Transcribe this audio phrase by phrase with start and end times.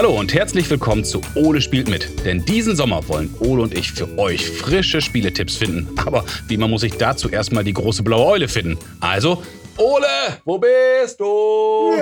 [0.00, 2.24] Hallo und herzlich willkommen zu Ole spielt mit.
[2.24, 5.88] Denn diesen Sommer wollen Ole und ich für euch frische Spieletipps finden.
[6.06, 8.78] Aber wie man muss sich dazu erstmal die große blaue Eule finden.
[9.00, 9.42] Also,
[9.76, 10.06] Ole,
[10.46, 11.92] wo bist du?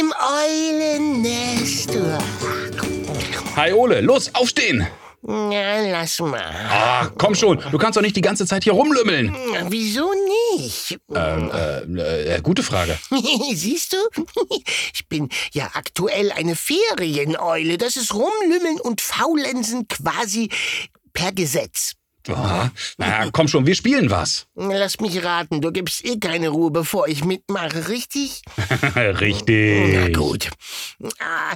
[0.00, 1.98] Im Eulennest.
[3.56, 4.86] Hi Ole, los, aufstehen!
[5.26, 6.54] Na, lass mal.
[6.68, 9.34] Ah, komm schon, du kannst doch nicht die ganze Zeit hier rumlümmeln.
[9.68, 10.10] Wieso
[10.52, 10.98] nicht?
[11.14, 11.50] Ähm,
[11.98, 12.98] äh, äh, gute Frage.
[13.54, 13.96] Siehst du?
[14.92, 17.78] Ich bin ja aktuell eine Ferieneule.
[17.78, 20.50] Das ist Rumlümmeln und Faulenzen quasi
[21.14, 21.92] per Gesetz.
[22.28, 24.46] Ah, na, komm schon, wir spielen was.
[24.54, 28.42] Lass mich raten, du gibst eh keine Ruhe, bevor ich mitmache, richtig?
[28.94, 29.94] Richtig.
[29.94, 30.50] Na gut.
[31.18, 31.54] Ah,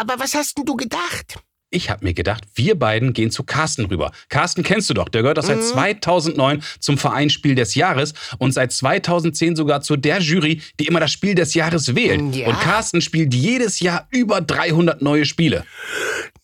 [0.00, 1.38] Aber was hast denn du gedacht?
[1.70, 4.10] Ich habe mir gedacht, wir beiden gehen zu Carsten rüber.
[4.30, 8.52] Carsten kennst du doch, der gehört doch seit 2009 zum Verein Spiel des Jahres und
[8.52, 12.34] seit 2010 sogar zu der Jury, die immer das Spiel des Jahres wählt.
[12.34, 12.48] Ja.
[12.48, 15.66] Und Carsten spielt jedes Jahr über 300 neue Spiele.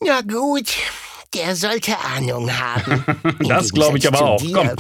[0.05, 0.75] Na gut,
[1.33, 3.05] der sollte Ahnung haben.
[3.49, 4.43] Das glaub ich aber auch.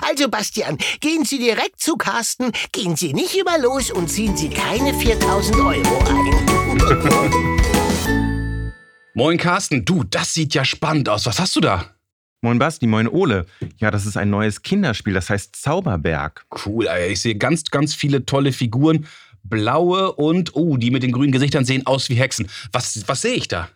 [0.00, 4.48] Also, Bastian, gehen Sie direkt zu Carsten, gehen Sie nicht über los und ziehen Sie
[4.48, 7.52] keine 4000 Euro ein.
[9.18, 11.24] Moin Carsten, du, das sieht ja spannend aus.
[11.24, 11.86] Was hast du da?
[12.42, 13.46] Moin Basti, moin Ole.
[13.78, 16.44] Ja, das ist ein neues Kinderspiel, das heißt Zauberberg.
[16.66, 17.12] Cool, ey.
[17.12, 19.06] ich sehe ganz, ganz viele tolle Figuren.
[19.42, 22.46] Blaue und, oh, die mit den grünen Gesichtern sehen aus wie Hexen.
[22.72, 23.70] Was, was sehe ich da?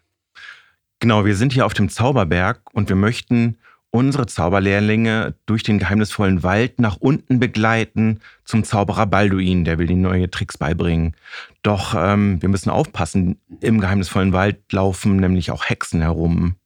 [0.99, 3.57] Genau, wir sind hier auf dem Zauberberg und wir möchten
[3.91, 10.03] unsere Zauberlehrlinge durch den geheimnisvollen Wald nach unten begleiten zum Zauberer Balduin, der will ihnen
[10.03, 11.15] neue Tricks beibringen.
[11.63, 16.57] Doch ähm, wir müssen aufpassen, im geheimnisvollen Wald laufen nämlich auch Hexen herum.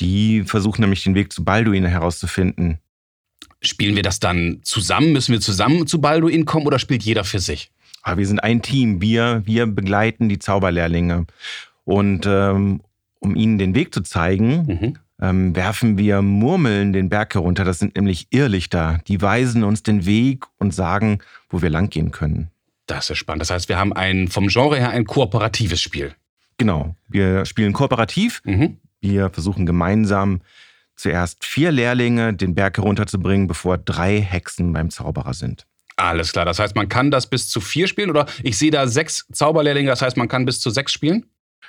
[0.00, 2.78] Die versuchen nämlich den Weg zu Balduin herauszufinden.
[3.60, 5.12] Spielen wir das dann zusammen?
[5.12, 7.70] Müssen wir zusammen zu Balduin kommen oder spielt jeder für sich?
[8.02, 11.26] Aber wir sind ein Team, wir, wir begleiten die Zauberlehrlinge.
[11.84, 12.80] Und ähm,
[13.20, 14.98] um ihnen den Weg zu zeigen, Mhm.
[15.20, 17.64] ähm, werfen wir Murmeln den Berg herunter.
[17.64, 19.00] Das sind nämlich Irrlichter.
[19.06, 22.48] Die weisen uns den Weg und sagen, wo wir langgehen können.
[22.92, 23.40] Das ist spannend.
[23.40, 26.14] Das heißt, wir haben ein vom Genre her ein kooperatives Spiel.
[26.58, 28.42] Genau, wir spielen kooperativ.
[28.44, 28.76] Mhm.
[29.00, 30.42] Wir versuchen gemeinsam
[30.94, 35.66] zuerst vier Lehrlinge den Berg herunterzubringen, bevor drei Hexen beim Zauberer sind.
[35.96, 36.44] Alles klar.
[36.44, 39.88] Das heißt, man kann das bis zu vier spielen oder ich sehe da sechs Zauberlehrlinge.
[39.88, 41.24] Das heißt, man kann bis zu sechs spielen.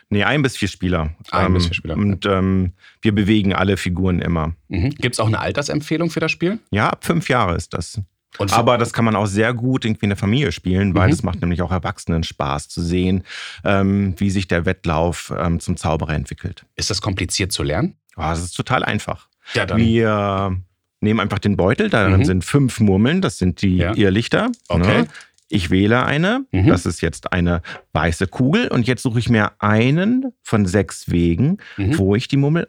[0.10, 1.16] Nee, ein bis vier Spieler.
[1.32, 1.96] Ein bis vier Spieler.
[1.96, 4.56] Und ähm, wir bewegen alle Figuren immer.
[4.68, 4.90] Mhm.
[4.90, 6.60] Gibt es auch eine Altersempfehlung für das Spiel?
[6.70, 8.02] Ja, ab fünf Jahre ist das.
[8.40, 11.14] Und Aber das kann man auch sehr gut irgendwie in der Familie spielen, weil Mhm.
[11.14, 13.24] es macht nämlich auch Erwachsenen Spaß zu sehen,
[13.64, 16.66] ähm, wie sich der Wettlauf ähm, zum Zauberer entwickelt.
[16.76, 17.96] ist das kompliziert zu lernen?
[18.16, 19.28] Oh, das ist total einfach.
[19.54, 19.78] Ja, dann.
[19.78, 20.58] Wir
[21.02, 22.26] nehmen einfach den Beutel, darin Mhm.
[22.26, 23.94] sind fünf Murmeln, das sind die Ja.
[23.96, 24.52] Irrlichter.
[24.70, 25.02] Okay.
[25.02, 25.08] Ne?
[25.50, 26.68] Ich wähle eine, Mhm.
[26.68, 27.62] das ist jetzt eine
[27.92, 31.98] weiße Kugel und jetzt suche ich mir einen von sechs Wegen, Mhm.
[32.00, 32.68] wo ich die Murmel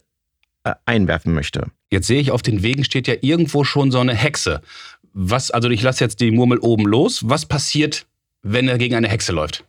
[0.64, 1.66] äh, einwerfen möchte.
[1.90, 4.62] Jetzt sehe ich, auf den Wegen steht ja irgendwo schon so eine Hexe.
[5.14, 7.22] Was, also ich lasse jetzt die Murmel oben los.
[7.28, 8.06] Was passiert,
[8.42, 9.64] wenn er gegen eine Hexe läuft?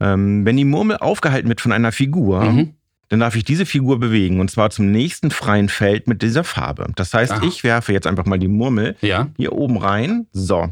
[0.00, 2.74] Ähm, wenn die Murmel aufgehalten wird von einer Figur, Mhm.
[3.08, 6.86] dann darf ich diese Figur bewegen und zwar zum nächsten freien Feld mit dieser Farbe.
[6.96, 7.40] Das heißt, Ah.
[7.44, 9.28] ich werfe jetzt einfach mal die Murmel Ja.
[9.36, 10.26] hier oben rein.
[10.32, 10.70] So.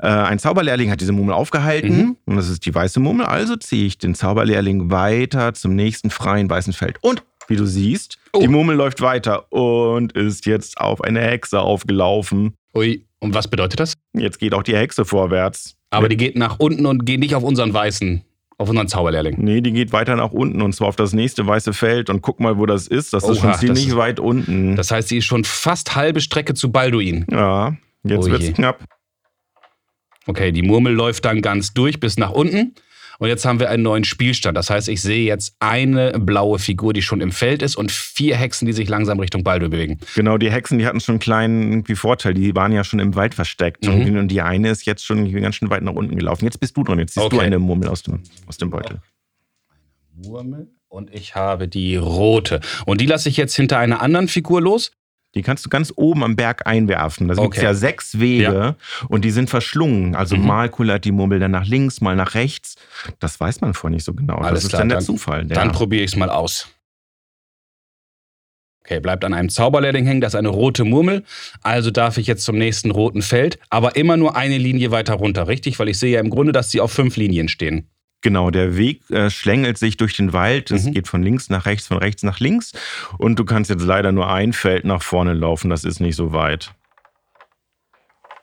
[0.00, 2.16] Äh, ein Zauberlehrling hat diese Murmel aufgehalten Mhm.
[2.26, 3.26] und das ist die weiße Murmel.
[3.26, 6.98] Also ziehe ich den Zauberlehrling weiter zum nächsten freien weißen Feld.
[7.00, 8.40] Und wie du siehst, Oh.
[8.40, 12.54] die Murmel läuft weiter und ist jetzt auf eine Hexe aufgelaufen.
[12.78, 13.04] Ui.
[13.20, 13.94] Und was bedeutet das?
[14.12, 15.74] Jetzt geht auch die Hexe vorwärts.
[15.90, 18.22] Aber die geht nach unten und geht nicht auf unseren weißen,
[18.58, 19.36] auf unseren Zauberlehrling.
[19.38, 22.38] Nee, die geht weiter nach unten und zwar auf das nächste weiße Feld und guck
[22.40, 23.12] mal, wo das ist.
[23.12, 24.76] Das ist Oha, schon das ziemlich ist- weit unten.
[24.76, 27.26] Das heißt, sie ist schon fast halbe Strecke zu Balduin.
[27.30, 28.52] ja, jetzt Oh wird's je.
[28.52, 28.84] knapp.
[30.26, 32.74] Okay, die Murmel läuft dann ganz durch bis nach unten.
[33.20, 34.56] Und jetzt haben wir einen neuen Spielstand.
[34.56, 38.36] Das heißt, ich sehe jetzt eine blaue Figur, die schon im Feld ist und vier
[38.36, 39.98] Hexen, die sich langsam Richtung Baldur bewegen.
[40.14, 42.34] Genau, die Hexen, die hatten schon einen kleinen irgendwie Vorteil.
[42.34, 43.84] Die waren ja schon im Wald versteckt.
[43.86, 44.16] Mhm.
[44.16, 46.44] Und die eine ist jetzt schon ganz schön weit nach unten gelaufen.
[46.44, 47.00] Jetzt bist du dran.
[47.00, 47.44] Jetzt siehst du Okay.
[47.46, 49.00] eine Murmel aus dem, aus dem Beutel.
[50.14, 50.68] Murmel.
[50.88, 52.60] Und ich habe die rote.
[52.86, 54.92] Und die lasse ich jetzt hinter einer anderen Figur los.
[55.34, 57.28] Die kannst du ganz oben am Berg einwerfen.
[57.28, 57.64] Da gibt es Okay.
[57.66, 58.76] ja sechs Wege
[59.08, 60.14] und die sind verschlungen.
[60.16, 60.46] Also Mhm.
[60.46, 62.76] mal kullert die Murmel dann nach links, mal nach rechts.
[63.20, 64.36] Das weiß man vorher nicht so genau.
[64.36, 65.44] Alles das ist klar, dann der dann- Zufall.
[65.44, 66.68] Der, Dann probiere ich es mal aus.
[68.80, 71.22] Okay, bleibt an einem Zauberlehrling hängen, das ist eine rote Murmel.
[71.62, 75.46] Also darf ich jetzt zum nächsten roten Feld, aber immer nur eine Linie weiter runter,
[75.46, 75.78] richtig?
[75.78, 77.90] Weil ich sehe ja im Grunde, dass sie auf fünf Linien stehen.
[78.20, 80.70] Genau, der Weg äh, schlängelt sich durch den Wald.
[80.72, 80.92] Es Mhm.
[80.92, 82.72] geht von links nach rechts, von rechts nach links.
[83.16, 85.70] Und du kannst jetzt leider nur ein Feld nach vorne laufen.
[85.70, 86.72] Das ist nicht so weit.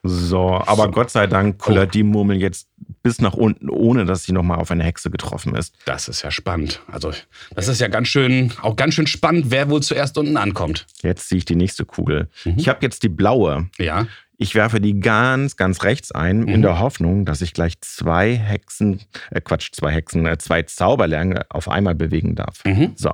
[0.07, 0.91] So, aber So.
[0.91, 2.67] Gott sei Dank kullert die Murmel jetzt
[3.01, 5.73] bis nach unten, ohne dass sie nochmal auf eine Hexe getroffen ist.
[5.85, 6.79] Das ist ja spannend.
[6.91, 7.11] Also,
[7.55, 10.85] das ist ja ganz schön, auch ganz schön spannend, wer wohl zuerst unten ankommt.
[11.01, 12.29] Jetzt ziehe ich die nächste Kugel.
[12.43, 12.53] Mhm.
[12.57, 13.67] Ich habe jetzt die blaue.
[13.79, 14.05] Ja.
[14.37, 16.47] Ich werfe die ganz, ganz rechts ein, mhm.
[16.47, 19.01] in der Hoffnung, dass ich gleich zwei Hexen,
[19.31, 22.63] äh Quatsch, zwei Hexen, äh, zwei Zauberlänge auf einmal bewegen darf.
[22.65, 22.93] Mhm.
[22.95, 23.11] So.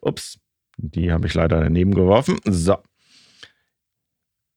[0.00, 0.38] Ups,
[0.76, 2.38] die habe ich leider daneben geworfen.
[2.44, 2.78] So.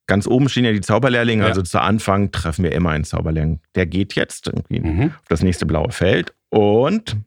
[0.05, 1.49] Ganz oben stehen ja die Zauberlehrlinge, ja.
[1.49, 3.61] also zu Anfang treffen wir immer einen Zauberlehrling.
[3.75, 5.05] Der geht jetzt irgendwie mhm.
[5.07, 7.17] auf das nächste blaue Feld und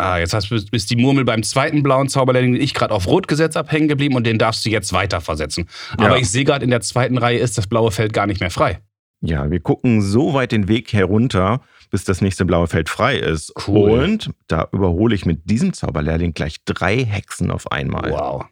[0.00, 3.26] Ah, jetzt hast bist die Murmel beim zweiten blauen Zauberlehrling, den ich gerade auf Rot
[3.26, 5.68] gesetzt habe, hängen geblieben und den darfst du jetzt weiter versetzen.
[5.96, 6.16] Aber ja.
[6.16, 8.80] ich sehe gerade in der zweiten Reihe ist das blaue Feld gar nicht mehr frei.
[9.20, 13.52] Ja, wir gucken so weit den Weg herunter, bis das nächste blaue Feld frei ist.
[13.66, 13.90] Cool.
[13.90, 18.12] Und da überhole ich mit diesem Zauberlehrling gleich drei Hexen auf einmal.
[18.12, 18.44] Wow.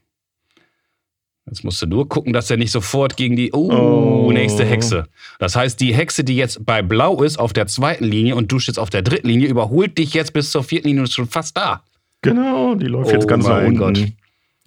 [1.47, 5.05] Jetzt musst du nur gucken, dass er nicht sofort gegen die oh, oh, nächste Hexe.
[5.39, 8.59] Das heißt, die Hexe, die jetzt bei Blau ist, auf der zweiten Linie und du
[8.59, 11.29] stehst auf der dritten Linie, überholt dich jetzt bis zur vierten Linie und ist schon
[11.29, 11.85] fast da.
[12.23, 13.79] Genau, die läuft oh jetzt ganz nach unten.
[13.79, 13.99] Gott.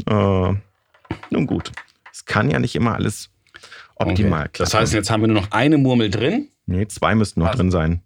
[0.09, 0.55] Äh,
[1.29, 1.71] nun gut.
[2.13, 3.29] Es kann ja nicht immer alles
[3.95, 4.59] optimal okay.
[4.59, 6.47] Das heißt, jetzt haben wir nur noch eine Murmel drin.
[6.65, 7.57] Nee, zwei müssten noch also.
[7.57, 8.01] drin sein.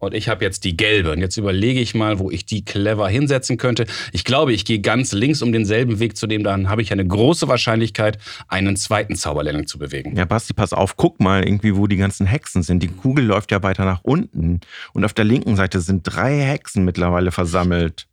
[0.00, 1.12] Und ich habe jetzt die gelbe.
[1.12, 3.84] Und jetzt überlege ich mal, wo ich die clever hinsetzen könnte.
[4.12, 6.42] Ich glaube, ich gehe ganz links um denselben Weg zu dem.
[6.42, 8.18] Dann habe ich eine große Wahrscheinlichkeit,
[8.48, 10.16] einen zweiten Zauberlehrling zu bewegen.
[10.16, 10.96] Ja, Basti, pass auf.
[10.96, 12.82] Guck mal irgendwie, wo die ganzen Hexen sind.
[12.82, 14.60] Die Kugel läuft ja weiter nach unten.
[14.94, 18.08] Und auf der linken Seite sind drei Hexen mittlerweile versammelt.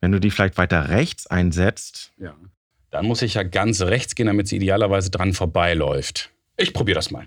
[0.00, 2.12] Wenn du die vielleicht weiter rechts einsetzt.
[2.18, 2.36] Ja.
[2.92, 6.30] Dann muss ich ja ganz rechts gehen, damit sie idealerweise dran vorbeiläuft.
[6.56, 7.26] Ich probiere das mal.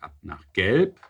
[0.00, 1.00] Ab nach Gelb.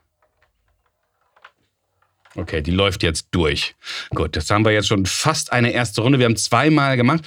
[2.36, 3.74] Okay, die läuft jetzt durch.
[4.10, 6.18] Gut, das haben wir jetzt schon fast eine erste Runde.
[6.18, 7.24] Wir haben zweimal gemacht.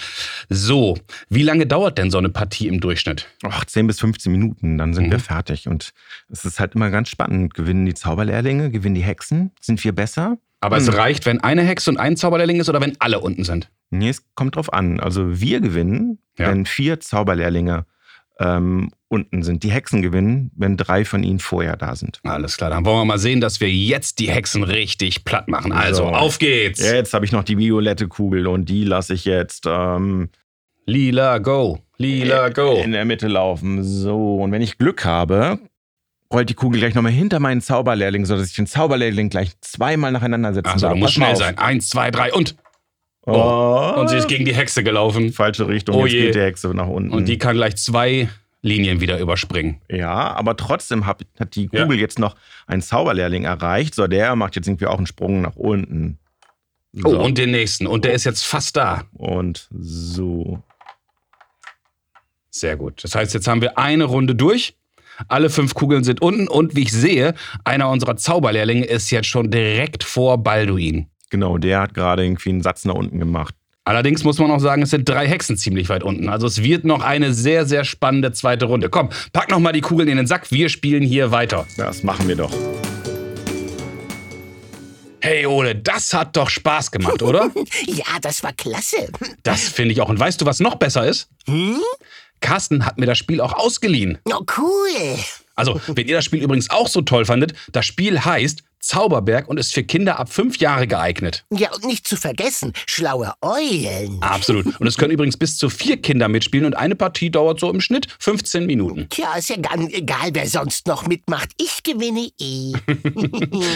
[0.49, 0.97] So,
[1.29, 3.27] wie lange dauert denn so eine Partie im Durchschnitt?
[3.43, 5.11] Ach, 10 bis 15 Minuten, dann sind mhm.
[5.11, 5.67] wir fertig.
[5.67, 5.93] Und
[6.29, 7.55] es ist halt immer ganz spannend.
[7.55, 9.51] Gewinnen die Zauberlehrlinge, gewinnen die Hexen?
[9.59, 10.37] Sind wir besser?
[10.61, 10.83] Aber hm.
[10.83, 13.69] es reicht, wenn eine Hexe und ein Zauberlehrling ist oder wenn alle unten sind?
[13.91, 14.99] Nee, es kommt drauf an.
[14.99, 16.49] Also wir gewinnen, ja.
[16.49, 17.85] wenn vier Zauberlehrlinge
[18.39, 19.63] ähm, unten sind.
[19.63, 22.19] Die Hexen gewinnen, wenn drei von ihnen vorher da sind.
[22.23, 25.71] Alles klar, dann wollen wir mal sehen, dass wir jetzt die Hexen richtig platt machen.
[25.71, 26.09] Also, so.
[26.09, 26.79] auf geht's!
[26.79, 29.65] Jetzt habe ich noch die violette Kugel und die lasse ich jetzt.
[29.67, 30.29] Ähm,
[30.85, 31.79] Lila, go!
[31.97, 32.81] Lila, go!
[32.83, 33.83] In der Mitte laufen.
[33.83, 35.59] So, und wenn ich Glück habe,
[36.31, 40.53] rollt die Kugel gleich nochmal hinter meinen Zauberlehrling, sodass ich den Zauberlehrling gleich zweimal nacheinander
[40.53, 40.93] setzen also, darf.
[40.93, 41.57] du musst schnell sein.
[41.57, 42.55] Eins, zwei, drei und.
[43.31, 43.99] Oh.
[43.99, 45.31] Und sie ist gegen die Hexe gelaufen.
[45.33, 45.95] Falsche Richtung.
[45.95, 46.21] Oh Jetzt je.
[46.25, 47.11] geht die Hexe nach unten.
[47.11, 48.29] Und die kann gleich zwei
[48.61, 49.81] Linien wieder überspringen.
[49.89, 52.01] Ja, aber trotzdem hat, hat die Kugel ja.
[52.01, 52.35] jetzt noch
[52.67, 53.95] einen Zauberlehrling erreicht.
[53.95, 56.17] So, der macht jetzt irgendwie auch einen Sprung nach unten.
[57.03, 57.19] Oh, so.
[57.19, 57.87] Oh, und den nächsten.
[57.87, 59.03] Und der ist jetzt fast da.
[59.13, 60.61] Und so.
[62.49, 63.03] Sehr gut.
[63.03, 64.75] Das heißt, jetzt haben wir eine Runde durch.
[65.27, 66.47] Alle fünf Kugeln sind unten.
[66.47, 71.07] Und wie ich sehe, einer unserer Zauberlehrlinge ist jetzt schon direkt vor Balduin.
[71.29, 73.55] Genau, der hat gerade irgendwie einen Satz nach unten gemacht.
[73.85, 76.29] Allerdings muss man auch sagen, es sind drei Hexen ziemlich weit unten.
[76.29, 78.89] Also es wird noch eine sehr, sehr spannende zweite Runde.
[78.89, 80.51] Komm, pack noch mal die Kugeln in den Sack.
[80.51, 81.65] Wir spielen hier weiter.
[81.75, 82.51] Das machen wir doch.
[85.21, 87.51] Hey Ole, das hat doch Spaß gemacht, oder?
[87.87, 89.07] ja, das war klasse.
[89.43, 90.09] Das finde ich auch.
[90.09, 91.29] Und weißt du, was noch besser ist?
[91.47, 91.81] Hm?
[92.41, 94.17] Carsten hat mir das Spiel auch ausgeliehen.
[94.25, 95.17] Oh, cool.
[95.59, 99.59] Also, wenn ihr das Spiel übrigens auch so toll fandet, das Spiel heißt Zauberberg und
[99.59, 101.45] ist für Kinder ab fünf Jahre geeignet.
[101.51, 104.21] Ja, und nicht zu vergessen, schlaue Eulen.
[104.21, 104.79] Absolut.
[104.79, 107.81] Und es können übrigens bis zu vier Kinder mitspielen und eine Partie dauert so im
[107.81, 109.07] Schnitt 15 Minuten.
[109.09, 111.49] Tja, ist ja ganz egal, wer sonst noch mitmacht.
[111.57, 112.73] Ich gewinne eh.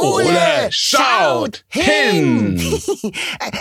[0.00, 2.60] Ole schaut hin!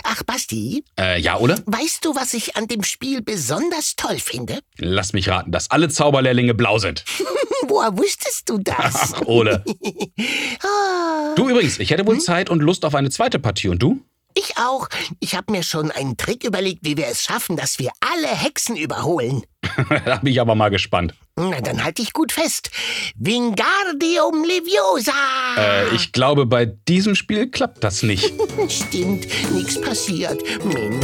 [0.04, 0.84] Ach, Basti?
[1.00, 1.56] Äh, ja, Ole?
[1.66, 4.60] Weißt du, was ich an dem Spiel besonders toll finde?
[4.78, 7.04] Lass mich raten, dass alle Zauberlehrlinge blau sind.
[7.68, 9.14] Woher wusstest du das?
[9.14, 9.64] Ach, Ole.
[10.64, 11.34] Ah.
[11.36, 12.22] Du übrigens, ich hätte wohl hm?
[12.22, 13.70] Zeit und Lust auf eine zweite Partie.
[13.70, 14.02] Und du?
[14.38, 14.88] Ich auch.
[15.20, 18.76] Ich habe mir schon einen Trick überlegt, wie wir es schaffen, dass wir alle Hexen
[18.76, 19.42] überholen.
[20.06, 21.16] da bin ich aber mal gespannt.
[21.36, 22.70] Na, dann halte ich gut fest.
[23.16, 25.12] Wingardium Leviosa!
[25.58, 28.32] Äh, ich glaube, bei diesem Spiel klappt das nicht.
[28.70, 30.44] Stimmt, nichts passiert.
[30.64, 31.00] Menno.